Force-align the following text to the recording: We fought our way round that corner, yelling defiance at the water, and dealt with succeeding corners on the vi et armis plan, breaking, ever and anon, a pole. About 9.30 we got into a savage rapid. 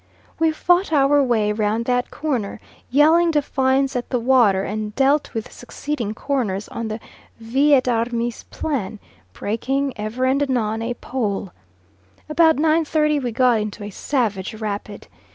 We 0.39 0.51
fought 0.51 0.91
our 0.91 1.21
way 1.21 1.51
round 1.53 1.85
that 1.85 2.09
corner, 2.09 2.59
yelling 2.89 3.29
defiance 3.29 3.95
at 3.95 4.09
the 4.09 4.19
water, 4.19 4.63
and 4.63 4.95
dealt 4.95 5.35
with 5.35 5.51
succeeding 5.51 6.15
corners 6.15 6.67
on 6.69 6.87
the 6.87 6.99
vi 7.39 7.75
et 7.75 7.87
armis 7.87 8.41
plan, 8.49 8.97
breaking, 9.31 9.93
ever 9.97 10.25
and 10.25 10.41
anon, 10.41 10.81
a 10.81 10.95
pole. 10.95 11.51
About 12.27 12.55
9.30 12.55 13.21
we 13.21 13.31
got 13.31 13.61
into 13.61 13.83
a 13.83 13.91
savage 13.91 14.55
rapid. 14.55 15.05